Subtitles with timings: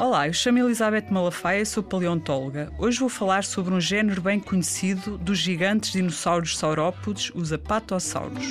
[0.00, 2.72] Olá, eu chamo Elizabeth Malafaia sou paleontóloga.
[2.76, 8.44] Hoje vou falar sobre um género bem conhecido dos gigantes dinossauros saurópodes, os apatossauros.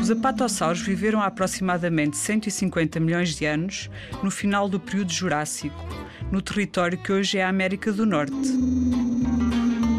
[0.00, 3.90] Os apatossauros viveram há aproximadamente 150 milhões de anos,
[4.22, 5.76] no final do período Jurássico,
[6.30, 9.07] no território que hoje é a América do Norte.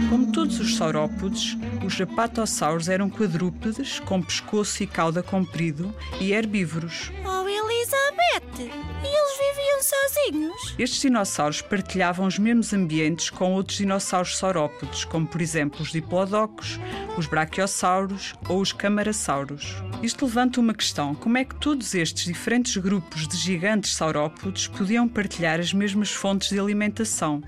[0.09, 1.55] Como todos os saurópodes,
[1.85, 7.11] os apatossauros eram quadrúpedes, com pescoço e cauda comprido e herbívoros.
[7.23, 8.71] Oh, Elizabeth!
[9.03, 10.75] E eles viviam sozinhos?
[10.79, 16.79] Estes dinossauros partilhavam os mesmos ambientes com outros dinossauros saurópodes, como por exemplo os diplodocos,
[17.19, 19.75] os brachiossauros ou os camarassauros.
[20.01, 25.07] Isto levanta uma questão: como é que todos estes diferentes grupos de gigantes saurópodes podiam
[25.07, 27.41] partilhar as mesmas fontes de alimentação,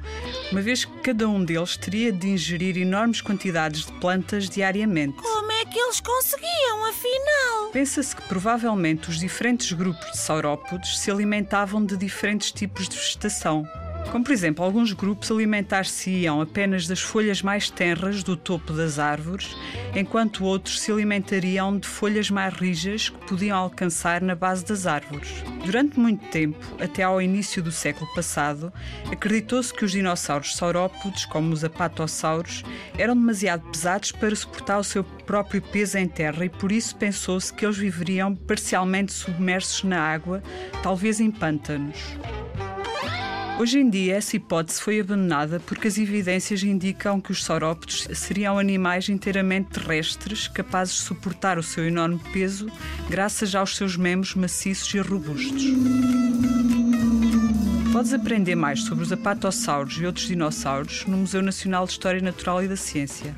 [0.51, 5.17] uma vez que cada um deles teria de ingerir enormes quantidades de plantas diariamente?
[5.21, 7.71] Como é que eles conseguiam, afinal?
[7.71, 13.65] Pensa-se que provavelmente os diferentes grupos de saurópodes se alimentavam de diferentes tipos de vegetação.
[14.09, 19.55] Como, por exemplo, alguns grupos alimentar-se-iam apenas das folhas mais tenras do topo das árvores,
[19.95, 25.29] enquanto outros se alimentariam de folhas mais rijas que podiam alcançar na base das árvores.
[25.65, 28.73] Durante muito tempo, até ao início do século passado,
[29.09, 32.63] acreditou-se que os dinossauros saurópodes, como os apatossauros,
[32.97, 37.53] eram demasiado pesados para suportar o seu próprio peso em terra e por isso pensou-se
[37.53, 40.43] que eles viveriam parcialmente submersos na água,
[40.83, 41.97] talvez em pântanos.
[43.61, 48.57] Hoje em dia, essa hipótese foi abandonada porque as evidências indicam que os saurópodes seriam
[48.57, 52.71] animais inteiramente terrestres, capazes de suportar o seu enorme peso
[53.07, 55.63] graças aos seus membros maciços e robustos.
[57.93, 62.63] Podes aprender mais sobre os apatossauros e outros dinossauros no Museu Nacional de História Natural
[62.63, 63.35] e da Ciência.